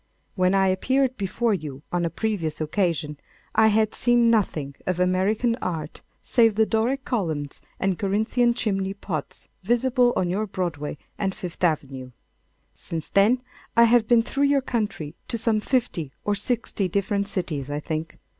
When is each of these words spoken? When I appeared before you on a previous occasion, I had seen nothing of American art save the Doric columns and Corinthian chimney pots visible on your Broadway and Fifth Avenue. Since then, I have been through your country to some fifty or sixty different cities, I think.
When 0.33 0.55
I 0.55 0.69
appeared 0.69 1.15
before 1.15 1.53
you 1.53 1.83
on 1.91 2.05
a 2.05 2.09
previous 2.09 2.59
occasion, 2.59 3.19
I 3.53 3.67
had 3.67 3.93
seen 3.93 4.31
nothing 4.31 4.73
of 4.87 4.99
American 4.99 5.55
art 5.57 6.01
save 6.23 6.55
the 6.55 6.65
Doric 6.65 7.05
columns 7.05 7.61
and 7.79 7.99
Corinthian 7.99 8.55
chimney 8.55 8.95
pots 8.95 9.47
visible 9.61 10.11
on 10.15 10.27
your 10.27 10.47
Broadway 10.47 10.97
and 11.19 11.35
Fifth 11.35 11.63
Avenue. 11.63 12.09
Since 12.73 13.09
then, 13.09 13.43
I 13.77 13.83
have 13.83 14.07
been 14.07 14.23
through 14.23 14.45
your 14.45 14.61
country 14.61 15.13
to 15.27 15.37
some 15.37 15.59
fifty 15.61 16.11
or 16.25 16.33
sixty 16.33 16.87
different 16.87 17.27
cities, 17.27 17.69
I 17.69 17.79
think. 17.79 18.17